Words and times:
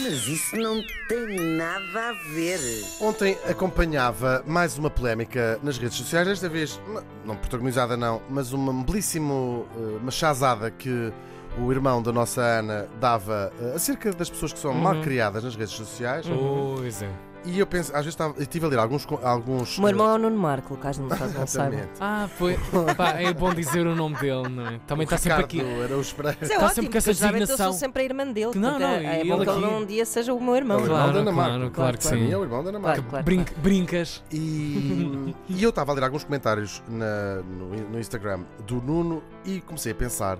Mas 0.00 0.28
isso 0.28 0.56
não 0.56 0.82
tem 1.08 1.40
nada 1.56 2.10
a 2.10 2.12
ver. 2.32 2.60
Ontem 3.00 3.36
acompanhava 3.48 4.42
mais 4.46 4.78
uma 4.78 4.88
polémica 4.88 5.58
nas 5.62 5.76
redes 5.76 5.96
sociais, 5.96 6.26
desta 6.26 6.48
vez 6.48 6.80
não 7.24 7.36
protagonizada 7.36 7.96
não, 7.96 8.22
mas 8.30 8.52
uma 8.52 8.72
belíssimo 8.84 9.66
eh, 9.76 9.98
uma 10.00 10.10
chazada 10.10 10.70
que 10.70 11.12
o 11.60 11.72
irmão 11.72 12.00
da 12.00 12.12
nossa 12.12 12.40
Ana 12.40 12.88
dava 13.00 13.52
eh, 13.60 13.72
acerca 13.74 14.12
das 14.12 14.30
pessoas 14.30 14.52
que 14.52 14.58
são 14.58 14.72
mal 14.72 15.00
criadas 15.00 15.42
nas 15.42 15.56
redes 15.56 15.74
sociais. 15.74 16.26
Pois 16.26 17.02
é. 17.02 17.10
E 17.44 17.58
eu 17.58 17.66
penso, 17.66 17.90
às 17.92 17.98
vezes 17.98 18.08
estava, 18.14 18.34
eu 18.36 18.42
estive 18.42 18.66
a 18.66 18.68
ler 18.68 18.78
alguns 18.78 19.06
alguns 19.22 19.78
O 19.78 19.80
meu 19.80 19.90
irmão 19.90 20.10
é 20.10 20.14
o 20.14 20.18
Nuno 20.18 20.36
Marco, 20.36 20.76
caso 20.76 21.02
não 21.02 21.08
não 21.16 21.46
saiba. 21.46 21.88
Ah, 22.00 22.28
foi. 22.36 22.58
Pá, 22.96 23.10
é 23.20 23.32
bom 23.32 23.54
dizer 23.54 23.86
o 23.86 23.94
nome 23.94 24.16
dele, 24.16 24.48
não 24.48 24.66
é? 24.66 24.80
Também 24.86 25.04
está 25.04 25.16
sempre 25.16 25.44
aqui. 25.44 25.58
Ricardo 25.62 25.82
Araújo 25.84 26.14
Pereira. 26.14 26.38
Mas 26.40 26.50
é 26.50 26.52
Está 26.54 26.66
ótimo, 26.66 26.74
sempre 26.74 26.90
com 26.92 26.98
essa 26.98 27.12
geralmente 27.14 27.40
eu 27.42 27.46
sou 27.46 27.56
designação. 27.56 27.78
sempre 27.78 28.02
a 28.02 28.04
irmã 28.04 28.26
dele. 28.26 28.46
Não, 28.46 28.52
portanto, 28.52 28.80
não, 28.80 28.88
é, 28.88 29.20
é 29.20 29.24
bom 29.24 29.36
que 29.40 29.48
ele 29.50 29.64
aqui- 29.64 29.74
um 29.74 29.86
dia 29.86 30.04
seja 30.04 30.34
o 30.34 30.40
meu 30.40 30.56
irmão. 30.56 30.78
É 30.78 30.80
o 30.80 30.84
irmão 30.84 30.98
Claro, 30.98 31.12
da 31.12 31.18
Ana 31.20 31.32
claro, 31.32 31.52
Marco. 31.60 31.74
claro 31.74 31.98
que 31.98 32.04
Para 32.08 32.16
mim 32.16 32.26
sim. 32.26 32.32
é 32.32 32.36
o 32.36 32.42
irmão 32.42 32.62
da 32.64 32.68
Ana 32.70 32.78
Marco. 32.78 32.94
Claro, 32.96 33.10
claro, 33.10 33.24
Brin- 33.24 33.44
claro. 33.44 33.60
brincas. 33.62 34.22
E, 34.32 35.34
e 35.48 35.62
eu 35.62 35.70
estava 35.70 35.92
a 35.92 35.94
ler 35.94 36.04
alguns 36.04 36.24
comentários 36.24 36.82
na- 36.88 37.36
no, 37.42 37.68
no 37.90 37.98
Instagram 38.00 38.40
do 38.66 38.76
Nuno 38.82 39.22
e 39.44 39.60
comecei 39.60 39.92
a 39.92 39.94
pensar: 39.94 40.38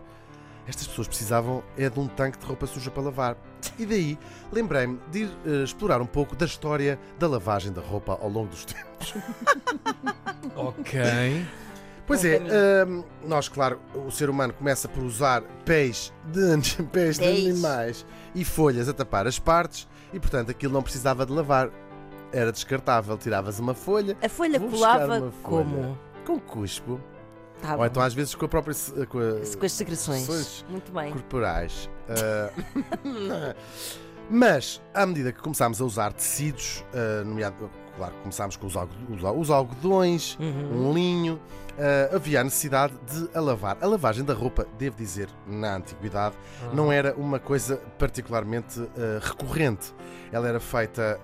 estas 0.68 0.86
pessoas 0.86 1.08
precisavam 1.08 1.64
é 1.76 1.88
de 1.88 1.98
um 1.98 2.06
tanque 2.06 2.38
de 2.38 2.44
roupa 2.44 2.66
suja 2.66 2.90
para 2.90 3.02
lavar. 3.02 3.36
E 3.78 3.86
daí 3.86 4.18
lembrei-me 4.52 5.00
de 5.10 5.20
ir 5.20 5.30
eh, 5.46 5.64
explorar 5.64 6.00
um 6.00 6.06
pouco 6.06 6.36
da 6.36 6.44
história 6.44 6.98
da 7.18 7.26
lavagem 7.26 7.72
da 7.72 7.80
roupa 7.80 8.18
ao 8.20 8.28
longo 8.28 8.48
dos 8.48 8.64
tempos. 8.66 9.14
Ok. 10.54 11.00
Pois 12.06 12.24
é, 12.24 12.40
hum, 12.86 13.04
nós, 13.26 13.48
claro, 13.48 13.78
o 13.94 14.10
ser 14.10 14.30
humano 14.30 14.52
começa 14.54 14.88
por 14.88 15.02
usar 15.02 15.42
pés 15.64 16.12
de, 16.32 16.82
pés 16.84 17.18
de 17.20 17.26
animais 17.26 18.06
e 18.34 18.44
folhas 18.44 18.88
a 18.88 18.94
tapar 18.94 19.26
as 19.26 19.38
partes 19.38 19.86
e, 20.12 20.18
portanto, 20.18 20.50
aquilo 20.50 20.72
não 20.72 20.82
precisava 20.82 21.26
de 21.26 21.32
lavar. 21.32 21.70
Era 22.30 22.52
descartável. 22.52 23.16
Tiravas 23.16 23.58
uma 23.58 23.72
folha 23.74 24.14
A 24.22 24.28
folha 24.28 24.60
colava 24.60 25.18
folha. 25.18 25.32
como? 25.42 25.98
com 26.26 26.38
cuspo. 26.38 27.00
Tá 27.60 27.76
Ou 27.76 27.84
então 27.86 28.02
às 28.02 28.14
vezes 28.14 28.34
com 28.34 28.44
a 28.44 28.48
própria 28.48 28.72
se- 28.74 28.92
com 29.06 29.18
a- 29.18 29.56
Com 29.58 29.66
as 29.66 29.72
secreções. 29.72 30.64
Muito 30.68 30.92
bem. 30.92 31.12
corporais. 31.12 31.88
Ah, 32.08 32.50
Mas, 34.30 34.80
à 34.92 35.06
medida 35.06 35.32
que 35.32 35.40
começámos 35.40 35.80
a 35.80 35.84
usar 35.84 36.12
tecidos, 36.12 36.84
ah, 36.92 37.24
nomeado, 37.24 37.70
claro, 37.96 38.12
começámos 38.22 38.56
com 38.56 38.66
os, 38.66 38.76
algo- 38.76 38.92
os 39.10 39.24
al- 39.24 39.38
os 39.38 39.50
algodões, 39.50 40.36
Uhum. 40.38 40.88
um 40.90 40.92
linho, 40.92 41.40
ah, 41.78 42.14
havia 42.14 42.42
a 42.42 42.44
necessidade 42.44 42.92
de 43.10 43.30
a 43.34 43.40
lavar. 43.40 43.78
A 43.80 43.86
lavagem 43.86 44.22
da 44.24 44.34
roupa, 44.34 44.66
devo 44.78 44.96
dizer, 44.96 45.30
na 45.46 45.76
antiguidade, 45.76 46.36
não 46.74 46.92
era 46.92 47.14
uma 47.16 47.38
coisa 47.38 47.76
particularmente 47.98 48.78
recorrente. 49.22 49.94
Ela 50.30 50.46
era 50.48 50.60
feita 50.60 51.18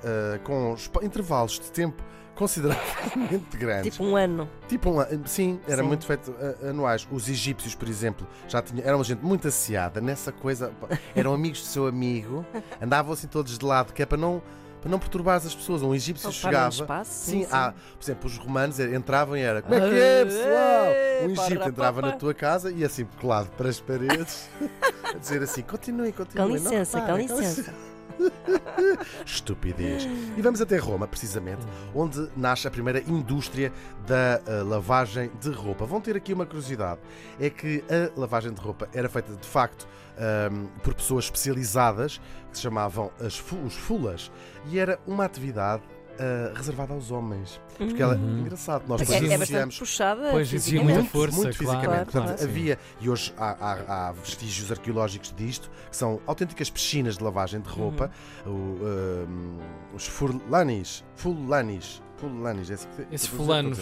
com 0.45 0.75
intervalos 1.03 1.61
de 1.61 1.71
tempo 1.71 2.03
consideravelmente 2.35 3.57
grandes. 3.57 3.93
Tipo 3.93 4.05
um 4.05 4.17
ano. 4.17 4.49
Tipo, 4.69 4.91
um, 4.91 5.01
an- 5.01 5.09
sim, 5.27 5.61
era 5.67 5.83
Sim. 5.83 5.89
muito 5.89 6.07
feito 6.07 6.31
uh, 6.31 6.69
anuais. 6.71 7.07
Os 7.11 7.29
egípcios, 7.29 7.75
por 7.75 7.89
exemplo, 7.89 8.27
já 8.49 8.61
tinham, 8.63 8.85
eram 8.87 8.99
uma 8.99 9.05
gente 9.05 9.25
muito 9.25 9.49
asseada 9.49 10.01
nessa 10.01 10.33
coisa. 10.33 10.73
Eram 11.15 11.33
amigos 11.33 11.61
do 11.61 11.67
seu 11.67 11.87
amigo, 11.87 12.45
andavam 12.81 13.13
assim 13.13 13.27
todos 13.27 13.57
de 13.59 13.65
lado, 13.65 13.93
que 13.93 14.03
é 14.03 14.07
para 14.07 14.19
não, 14.19 14.43
para 14.81 14.91
não 14.91 14.99
perturbar 14.99 15.37
as 15.37 15.55
pessoas. 15.55 15.83
Um 15.83 15.95
egípcio 15.95 16.29
Ocupar 16.29 16.49
um 16.49 16.53
chegava. 16.53 16.75
espaço, 16.75 17.11
sim, 17.13 17.31
sim, 17.41 17.45
sim. 17.45 17.49
há, 17.53 17.73
por 17.73 18.05
exemplo, 18.05 18.27
os 18.29 18.37
romanos 18.37 18.79
entravam 18.81 19.37
e 19.37 19.41
era 19.43 19.63
como 19.63 19.75
é 19.75 19.81
que 19.81 19.95
é, 19.99 20.25
pessoal? 20.25 21.27
Um 21.29 21.31
egípcio 21.33 21.69
entrava 21.69 22.03
na 22.03 22.13
tua 22.13 22.35
casa 22.35 22.71
e 22.73 22.85
assim, 22.85 23.07
colado 23.21 23.49
para 23.57 23.69
as 23.69 23.81
paredes, 23.81 24.49
a 25.15 25.17
dizer 25.19 25.43
assim: 25.43 25.63
continuem, 25.63 26.13
Com 26.13 26.25
continuem. 26.25 26.49
não 26.61 26.71
licença, 26.71 27.01
com 27.01 27.07
reparem, 27.15 27.27
licença. 27.27 27.75
Estupidez. 29.25 30.05
E 30.37 30.43
vamos 30.43 30.61
até 30.61 30.77
Roma, 30.77 31.07
precisamente, 31.07 31.65
onde 31.95 32.29
nasce 32.37 32.67
a 32.67 32.71
primeira 32.71 33.01
indústria 33.01 33.73
da 34.07 34.41
ah, 34.47 34.63
lavagem 34.63 35.31
de 35.41 35.51
roupa. 35.51 35.85
Vão 35.85 36.01
ter 36.01 36.17
aqui 36.17 36.33
uma 36.33 36.47
curiosidade: 36.47 37.01
é 37.39 37.51
que 37.51 37.85
a 37.89 38.19
lavagem 38.19 38.53
de 38.53 38.61
roupa 38.61 38.89
era 38.93 39.09
feita 39.09 39.35
de 39.35 39.47
facto 39.47 39.87
ahm, 40.19 40.67
por 40.83 40.95
pessoas 40.95 41.25
especializadas 41.25 42.21
que 42.51 42.57
se 42.57 42.63
chamavam 42.63 43.11
as 43.21 43.43
os 43.65 43.75
fulas 43.75 44.31
e 44.67 44.79
era 44.79 44.99
uma 45.07 45.25
atividade 45.25 45.83
ah, 46.19 46.53
reservada 46.55 46.93
aos 46.95 47.11
homens. 47.11 47.61
Porque 47.77 48.01
ela, 48.03 48.15
Uhum. 48.15 48.39
engraçado, 48.41 48.85
nós 48.87 49.01
É, 49.11 49.33
é 49.33 49.39
bastante 49.39 49.79
puxada. 49.79 50.31
Pois, 50.31 50.53
exigia 50.53 50.81
muita 50.83 51.01
fisicamente. 51.01 51.11
força, 51.13 51.37
muito 51.37 51.59
claro. 51.59 51.79
fisicamente. 51.81 52.11
Claro, 52.11 52.27
Portanto, 52.27 52.39
claro. 52.39 52.51
Havia, 52.51 52.79
e 53.01 53.11
hoje 53.11 53.35
há, 53.37 53.51
há- 53.51 54.09
há 54.09 54.13
vestígios 54.13 54.71
arqueológicos 54.71 55.35
disto, 55.37 55.71
que 55.91 55.97
são 55.97 56.21
autênticas 56.27 56.71
piscinas 56.71 57.19
de 57.19 57.25
lavagem 57.25 57.61
de 57.61 57.69
roupa, 57.69 58.11
Uhum. 58.47 58.53
o, 58.53 58.85
um, 59.29 59.59
os 59.95 60.07
furlanis, 60.07 61.05
fulanis, 61.17 62.01
fulanis, 62.17 62.71
é 62.71 62.75
assim 62.75 62.89
que 62.97 63.15
Esses 63.15 63.31
eu 63.31 63.37
fulanos. 63.37 63.79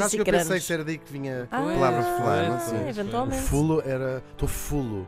acho 0.00 0.10
que 0.16 0.20
eu 0.20 0.24
pensei 0.24 0.60
que 0.60 0.72
era 0.72 0.84
daí 0.84 0.98
que 0.98 1.12
vinha 1.12 1.48
Ah, 1.50 1.58
a 1.58 1.62
palavra 1.74 2.02
fulano. 2.02 2.60
sim. 2.60 2.70
pois. 2.70 2.82
O 2.96 3.00
eventualmente. 3.00 3.42
fulo 3.42 3.82
era. 3.84 4.22
Estou 4.32 4.48
fulo. 4.48 5.06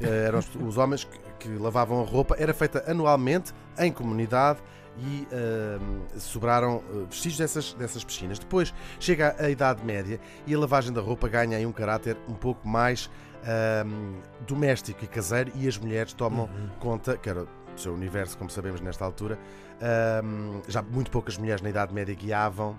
Eh, 0.00 0.24
Eram 0.26 0.40
os, 0.40 0.48
os 0.56 0.76
homens 0.76 1.04
que, 1.04 1.16
que 1.38 1.48
lavavam 1.48 2.00
a 2.00 2.04
roupa, 2.04 2.36
era 2.38 2.54
feita 2.54 2.84
anualmente 2.90 3.52
em 3.78 3.92
comunidade 3.92 4.60
e 4.98 5.26
ahm, 5.32 6.18
sobraram 6.18 6.82
eh, 6.90 7.06
vestígios 7.10 7.38
dessas, 7.38 7.74
dessas 7.74 8.04
piscinas. 8.04 8.38
Depois 8.38 8.72
chega 9.00 9.34
a 9.38 9.50
Idade 9.50 9.84
Média 9.84 10.20
e 10.46 10.54
a 10.54 10.58
lavagem 10.58 10.92
da 10.92 11.00
roupa 11.00 11.28
ganha 11.28 11.56
aí 11.56 11.66
um 11.66 11.72
caráter 11.72 12.16
um 12.28 12.34
pouco 12.34 12.66
mais 12.68 13.10
ahm, 13.42 14.20
doméstico 14.46 15.04
e 15.04 15.08
caseiro 15.08 15.50
e 15.54 15.66
as 15.66 15.76
mulheres 15.76 16.12
tomam 16.12 16.48
conta, 16.78 17.16
que 17.16 17.28
era 17.28 17.42
o 17.42 17.48
seu 17.76 17.92
universo, 17.92 18.38
como 18.38 18.48
sabemos 18.50 18.80
nesta 18.80 19.04
altura. 19.04 19.38
ahm, 19.80 20.60
já 20.68 20.80
muito 20.80 21.10
poucas 21.10 21.36
mulheres 21.36 21.60
na 21.60 21.70
Idade 21.70 21.92
Média 21.92 22.14
guiavam. 22.14 22.76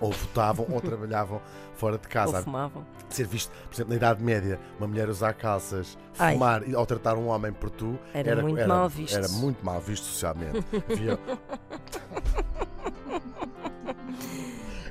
Ou 0.00 0.10
votavam 0.12 0.66
ou 0.70 0.80
trabalhavam 0.82 1.40
fora 1.74 1.98
de 1.98 2.06
Ou 2.06 2.12
casa 2.12 2.42
fumavam. 2.42 2.84
ser 3.08 3.26
visto, 3.26 3.50
por 3.68 3.74
exemplo, 3.74 3.90
na 3.90 3.96
Idade 3.96 4.22
Média, 4.22 4.58
uma 4.78 4.86
mulher 4.88 5.08
usar 5.08 5.32
calças, 5.34 5.96
Ai. 6.18 6.34
fumar 6.34 6.62
ou 6.74 6.86
tratar 6.86 7.16
um 7.16 7.28
homem 7.28 7.52
por 7.52 7.70
tu 7.70 7.98
Era 8.14 8.40
muito 8.42 8.66
mal 8.66 8.88
visto. 8.88 9.14
Era 9.16 9.28
muito 9.28 9.64
mal 9.64 9.80
visto 9.80 10.04
socialmente. 10.04 10.64
Havia- 10.90 11.18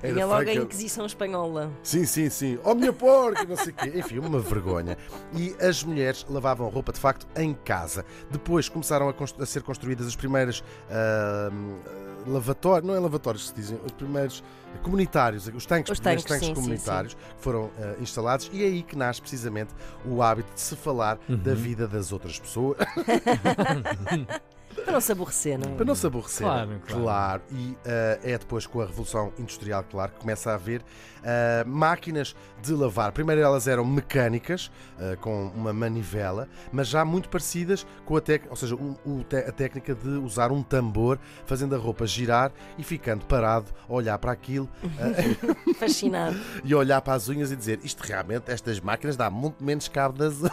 Era 0.01 0.13
Tinha 0.13 0.25
logo 0.25 0.49
a 0.49 0.53
Inquisição 0.53 1.05
Espanhola. 1.05 1.69
Sim, 1.83 2.05
sim, 2.05 2.29
sim. 2.29 2.57
Oh, 2.63 2.73
minha 2.73 2.93
porca, 2.93 3.43
não 3.43 3.57
sei 3.57 3.73
o 3.73 3.75
quê. 3.75 3.91
Enfim, 3.95 4.19
uma 4.19 4.39
vergonha. 4.39 4.97
E 5.33 5.53
as 5.61 5.83
mulheres 5.83 6.25
lavavam 6.29 6.69
roupa, 6.69 6.93
de 6.93 6.99
facto, 7.01 7.27
em 7.35 7.53
casa. 7.53 8.05
Depois 8.31 8.69
começaram 8.69 9.09
a, 9.09 9.13
constru- 9.13 9.43
a 9.43 9.45
ser 9.45 9.61
construídas 9.61 10.07
as 10.07 10.15
primeiras 10.15 10.63
ahm, 10.89 11.79
lavatórios, 12.29 12.87
não 12.87 12.95
é 12.95 12.99
lavatórios 12.99 13.43
que 13.43 13.49
se 13.49 13.55
dizem, 13.55 13.79
os 13.85 13.91
primeiros 13.91 14.43
comunitários, 14.83 15.47
os 15.47 15.65
tanques, 15.65 15.91
Os 15.91 15.99
tanques, 15.99 16.23
tanques 16.23 16.47
sim, 16.47 16.53
sim, 16.53 16.61
comunitários 16.61 17.13
que 17.15 17.21
foram 17.39 17.71
ah, 17.79 17.95
instalados 17.99 18.49
e 18.53 18.63
é 18.63 18.67
aí 18.67 18.83
que 18.83 18.95
nasce 18.95 19.19
precisamente 19.21 19.73
o 20.05 20.21
hábito 20.21 20.53
de 20.53 20.61
se 20.61 20.75
falar 20.75 21.17
da 21.27 21.53
vida 21.53 21.87
das 21.87 22.11
outras 22.11 22.39
pessoas 22.39 22.77
não 24.99 25.05
se 25.05 25.11
aborrecer, 25.11 25.57
não 25.57 25.71
é? 25.71 25.75
para 25.75 25.85
não 25.85 25.95
se 25.95 26.05
aborrecer. 26.07 26.45
Claro, 26.45 26.81
claro. 26.87 27.41
E 27.51 27.75
ah, 27.85 28.19
é 28.23 28.37
depois 28.37 28.67
com 28.67 28.81
a 28.81 28.85
Revolução 28.85 29.31
Industrial, 29.39 29.83
claro, 29.89 30.11
que 30.11 30.19
começa 30.19 30.51
a 30.51 30.55
haver 30.55 30.81
ah, 31.23 31.63
máquinas 31.65 32.35
de 32.61 32.73
lavar. 32.73 33.11
Primeiro 33.13 33.41
elas 33.41 33.67
eram 33.67 33.85
mecânicas, 33.85 34.69
ah, 34.99 35.15
com 35.21 35.47
uma 35.55 35.71
manivela, 35.73 36.47
mas 36.71 36.87
já 36.87 37.05
muito 37.05 37.29
parecidas 37.29 37.85
com 38.05 38.17
a 38.17 38.21
técnica, 38.21 38.51
ou 38.51 38.55
seja, 38.57 38.75
o- 38.75 38.97
o 39.05 39.23
te- 39.23 39.37
a 39.37 39.51
técnica 39.51 39.95
de 39.95 40.09
usar 40.09 40.51
um 40.51 40.61
tambor, 40.61 41.17
fazendo 41.45 41.73
a 41.75 41.77
roupa 41.77 42.05
girar 42.05 42.51
e 42.77 42.83
ficando 42.83 43.25
parado 43.25 43.67
a 43.87 43.93
olhar 43.93 44.17
para 44.17 44.31
aquilo 44.31 44.69
Fascinado. 45.79 46.37
e 46.63 46.75
olhar 46.75 47.01
para 47.01 47.13
as 47.13 47.29
unhas 47.29 47.51
e 47.51 47.55
dizer 47.55 47.79
isto 47.83 48.01
realmente, 48.01 48.51
estas 48.51 48.79
máquinas 48.79 49.15
dá 49.15 49.29
muito 49.29 49.63
menos 49.63 49.87
cabo 49.87 50.17
das, 50.17 50.39
das 50.41 50.49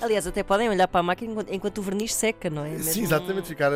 Aliás, 0.00 0.26
até 0.26 0.42
podem 0.42 0.68
olhar 0.68 0.86
para 0.88 1.00
a 1.00 1.02
máquina 1.02 1.30
enquanto, 1.32 1.52
enquanto 1.52 1.78
o 1.78 1.82
verniz 1.82 2.13
seca, 2.14 2.48
não 2.48 2.64
é? 2.64 2.70
Mesmo- 2.70 2.92
Sim, 2.92 3.02
exatamente, 3.02 3.48
ficar 3.48 3.70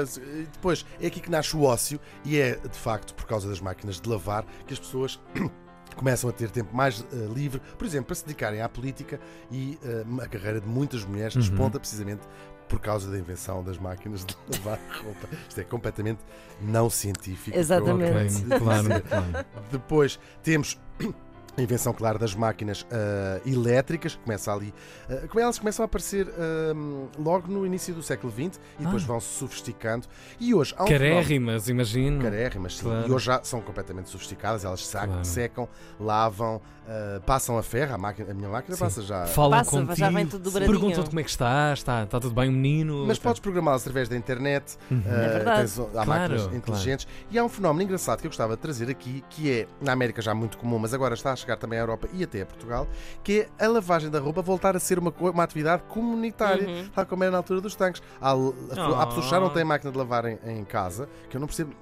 Depois, 0.52 0.84
é 1.00 1.06
aqui 1.06 1.20
que 1.20 1.30
nasce 1.30 1.56
o 1.56 1.62
ócio 1.62 2.00
e 2.24 2.38
é, 2.38 2.56
de 2.56 2.78
facto, 2.78 3.14
por 3.14 3.26
causa 3.26 3.48
das 3.48 3.60
máquinas 3.60 4.00
de 4.00 4.08
lavar 4.08 4.44
que 4.66 4.72
as 4.72 4.78
pessoas 4.78 5.20
começam 5.96 6.30
a 6.30 6.32
ter 6.32 6.50
tempo 6.50 6.74
mais 6.76 7.04
eh, 7.12 7.16
livre, 7.34 7.60
por 7.76 7.84
exemplo, 7.86 8.06
para 8.06 8.14
se 8.14 8.24
dedicarem 8.24 8.60
à 8.62 8.68
política 8.68 9.18
e 9.50 9.78
eh, 9.82 10.04
a 10.22 10.28
carreira 10.28 10.60
de 10.60 10.66
muitas 10.68 11.04
mulheres 11.04 11.34
Uhum. 11.34 11.40
desponta 11.40 11.80
precisamente 11.80 12.20
por 12.68 12.78
causa 12.80 13.10
da 13.10 13.18
invenção 13.18 13.64
das 13.64 13.78
máquinas 13.78 14.24
de 14.24 14.36
lavar 14.58 14.78
roupa. 15.02 15.26
Isto 15.48 15.60
é 15.60 15.64
completamente 15.64 16.20
não 16.60 16.88
científico. 16.90 17.56
Exatamente. 17.58 18.44
Claro, 18.58 18.88
claro. 19.08 19.46
Depois 19.72 20.20
temos 20.42 20.78
a 21.56 21.62
invenção, 21.62 21.92
claro, 21.92 22.18
das 22.18 22.34
máquinas 22.34 22.86
ah, 22.92 23.40
elétricas, 23.44 24.14
começa 24.24 24.52
ali. 24.52 24.72
como 25.28 25.40
elas 25.40 25.58
começam 25.58 25.82
a 25.82 25.86
aparecer 25.86 26.28
ah, 26.28 26.72
logo 27.18 27.48
no 27.50 27.66
início 27.66 27.94
do 27.94 28.02
século 28.02 28.32
XX 28.32 28.60
e 28.78 28.84
depois 28.84 29.02
Ah. 29.02 29.06
vão 29.06 29.20
se 29.20 29.28
sofisticando. 29.38 30.06
E 30.38 30.54
hoje 30.54 30.74
há 30.76 30.84
um 30.84 30.86
fenómeno- 30.86 31.14
Carérrimas, 31.16 31.68
imagino. 31.68 32.22
Carérrimas, 32.22 32.76
sim. 32.76 32.82
Claro. 32.84 33.08
E 33.08 33.12
hoje 33.12 33.26
já 33.26 33.40
são 33.42 33.60
completamente 33.60 34.08
sofisticadas, 34.08 34.64
elas 34.64 34.86
sac- 34.86 35.06
Claro. 35.08 35.24
secam, 35.24 35.68
lavam, 35.98 36.60
ah, 36.88 37.20
passam 37.26 37.58
a 37.58 37.62
ferro, 37.62 37.94
a, 37.94 37.98
máquina, 37.98 38.30
a 38.30 38.34
minha 38.34 38.48
máquina 38.48 38.76
Sim. 38.76 38.84
passa 38.84 39.02
já. 39.02 39.26
Falam 39.26 39.58
Passa, 39.58 39.70
contigo. 39.72 39.96
já 39.96 40.10
vem 40.10 40.26
tudo. 40.26 40.52
Perguntam-te 40.52 41.08
como 41.10 41.20
é 41.20 41.22
que 41.24 41.30
estás, 41.30 41.80
está, 41.80 42.04
está 42.04 42.20
tudo 42.20 42.34
bem, 42.34 42.48
o 42.48 42.52
menino. 42.52 43.04
Mas 43.06 43.16
Está- 43.16 43.30
podes 43.30 43.40
programá-las 43.40 43.82
através 43.82 44.08
da 44.08 44.16
internet, 44.16 44.76
Uhum. 44.90 45.02
É 45.06 45.28
verdade. 45.28 45.58
tens- 45.60 45.78
há 45.80 45.84
Claro, 45.90 46.08
máquinas 46.08 46.42
claro. 46.42 46.56
inteligentes. 46.56 47.08
E 47.30 47.38
há 47.38 47.44
um 47.44 47.48
fenómeno 47.48 47.82
engraçado 47.82 48.20
que 48.20 48.26
eu 48.26 48.30
gostava 48.30 48.54
de 48.56 48.62
trazer 48.62 48.88
aqui, 48.90 49.24
que 49.30 49.50
é, 49.50 49.66
na 49.80 49.92
América 49.92 50.22
já 50.22 50.34
muito 50.34 50.56
comum, 50.58 50.78
mas 50.78 50.94
agora 50.94 51.14
está 51.14 51.32
a 51.32 51.34
chegar 51.48 51.56
também 51.56 51.78
à 51.78 51.82
Europa 51.82 52.06
e 52.12 52.22
até 52.22 52.42
a 52.42 52.46
Portugal, 52.46 52.86
que 53.24 53.48
é 53.58 53.64
a 53.64 53.68
lavagem 53.68 54.10
da 54.10 54.18
roupa 54.20 54.42
voltar 54.42 54.76
a 54.76 54.80
ser 54.80 54.98
uma, 54.98 55.12
uma 55.18 55.42
atividade 55.42 55.82
comunitária, 55.88 56.68
Uhum. 56.68 56.88
tal 56.94 57.06
como 57.06 57.24
era 57.24 57.30
na 57.32 57.38
altura 57.38 57.60
dos 57.60 57.74
tanques. 57.74 58.02
Há, 58.20 58.30
há 58.30 58.34
Oh. 58.36 58.52
pessoas 59.06 59.24
que 59.24 59.30
já 59.30 59.40
não 59.40 59.48
têm 59.50 59.64
máquina 59.64 59.90
de 59.90 59.96
lavar 59.98 60.26
em, 60.26 60.38
em 60.44 60.64
casa, 60.64 61.08
que 61.30 61.36
eu 61.36 61.40
não 61.40 61.46
percebo 61.46 61.72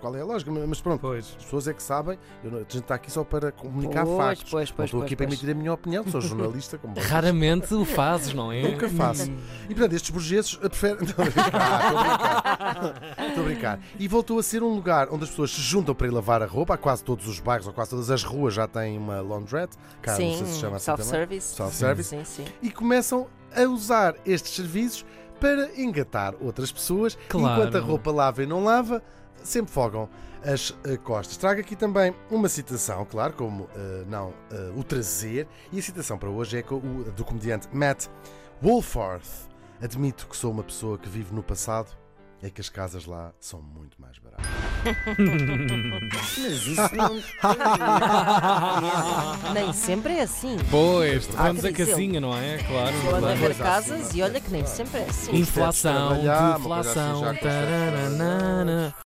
qual 0.00 0.14
é 0.16 0.20
a 0.20 0.24
lógica, 0.24 0.50
mas 0.50 0.80
pronto. 0.80 1.00
Pois. 1.00 1.34
As 1.38 1.44
pessoas 1.44 1.68
é 1.68 1.74
que 1.74 1.82
sabem, 1.82 2.18
eu 2.42 2.50
não- 2.50 2.58
a 2.58 2.62
gente 2.62 2.78
está 2.78 2.94
aqui 2.94 3.10
só 3.10 3.24
para 3.24 3.50
comunicar 3.52 4.04
Pois, 4.04 4.16
factos. 4.16 4.50
pois, 4.50 4.70
não 4.70 4.76
pois, 4.76 4.86
estou 4.88 5.00
pois, 5.00 5.06
aqui 5.08 5.16
para 5.16 5.26
pois. 5.26 5.38
emitir 5.38 5.54
a 5.54 5.58
minha 5.58 5.72
opinião, 5.72 6.04
sou 6.08 6.20
jornalista 6.20 6.78
como 6.78 6.94
vocês. 6.94 7.06
Raramente 7.06 7.72
o 7.74 7.84
fazes, 7.84 8.32
não 8.34 8.50
é? 8.52 8.62
Nunca 8.62 8.88
faço. 8.88 9.30
E 9.68 9.74
portanto, 9.74 9.92
estes 9.94 10.10
burgueses 10.10 10.54
preferem. 10.56 10.98
Estou 11.04 11.24
a 11.24 11.28
brincar, 11.28 11.80
estou 11.84 11.98
a 11.98 12.02
brincar. 12.02 13.28
Estou 13.28 13.42
a 13.42 13.46
brincar. 13.46 13.80
E 13.98 14.08
voltou 14.08 14.38
a 14.38 14.42
ser 14.42 14.62
um 14.62 14.74
lugar 14.74 15.08
onde 15.10 15.24
as 15.24 15.30
pessoas 15.30 15.50
se 15.50 15.60
juntam 15.60 15.94
para 15.94 16.06
ir 16.06 16.10
lavar 16.10 16.42
a 16.42 16.46
roupa. 16.46 16.74
Há 16.74 16.78
quase 16.78 17.02
todos 17.04 17.26
os 17.28 17.40
bairros, 17.40 17.66
ou 17.66 17.72
quase 17.72 17.90
todas 17.90 18.10
as 18.10 18.22
ruas 18.24 18.54
já 18.54 18.66
têm 18.66 18.96
uma 18.98 19.20
laundrette. 19.20 19.76
Não 20.06 20.14
sei 20.16 20.34
se 20.34 20.58
chama 20.58 20.76
assim 20.76 20.86
também. 20.86 21.04
self-service. 21.04 21.54
Self-service. 21.54 22.08
Sim, 22.10 22.24
sim. 22.24 22.44
E 22.62 22.70
começam 22.70 23.26
a 23.54 23.62
usar 23.62 24.14
estes 24.26 24.52
serviços 24.54 25.04
para 25.40 25.70
engatar 25.80 26.34
outras 26.40 26.72
pessoas. 26.72 27.16
Claro. 27.28 27.60
Enquanto 27.60 27.76
a 27.76 27.80
roupa 27.80 28.10
lava 28.10 28.42
e 28.42 28.46
não 28.46 28.64
lava, 28.64 29.02
sempre 29.44 29.72
fogam 29.72 30.08
as 30.42 30.76
eh, 30.84 30.96
costas. 30.96 31.36
Trago 31.36 31.60
aqui 31.60 31.76
também 31.76 32.14
uma 32.30 32.48
citação, 32.48 33.04
claro, 33.04 33.34
como 33.34 33.68
eh, 33.74 34.04
não 34.08 34.32
eh, 34.50 34.72
o 34.76 34.84
trazer. 34.84 35.46
E 35.72 35.78
a 35.78 35.82
citação 35.82 36.18
para 36.18 36.28
hoje 36.28 36.58
é 36.58 36.62
do 36.62 37.24
comediante 37.24 37.68
Matt 37.72 38.06
Woolforth. 38.62 39.48
Admito 39.80 40.26
que 40.26 40.36
sou 40.36 40.50
uma 40.50 40.62
pessoa 40.62 40.98
que 40.98 41.08
vive 41.08 41.34
no 41.34 41.42
passado. 41.42 41.90
É 42.42 42.50
que 42.50 42.60
as 42.60 42.68
casas 42.68 43.06
lá 43.06 43.32
são 43.40 43.62
muito 43.62 43.98
mais 43.98 44.18
baratas. 44.18 44.44
Mas 46.42 46.66
isso 46.66 46.94
não. 46.94 47.22
Nem 49.54 49.72
sempre 49.72 50.18
é 50.18 50.22
assim. 50.22 50.58
Pois, 50.70 51.26
vamos 51.26 51.64
a 51.64 51.72
casinha, 51.72 52.20
não 52.20 52.36
é? 52.36 52.58
Claro. 52.58 52.94
A 52.94 53.18
claro. 53.18 53.38
ver 53.38 53.56
casas 53.56 54.08
sim, 54.08 54.18
e 54.18 54.22
olha 54.22 54.38
que 54.42 54.50
nem 54.50 54.66
sempre 54.66 55.00
é 55.00 55.04
assim. 55.04 55.34
Inflação, 55.34 56.10
assim, 56.10 56.26